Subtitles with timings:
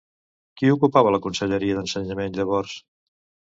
[0.61, 2.77] Qui ocupava la conselleria d'Ensenyament llavors?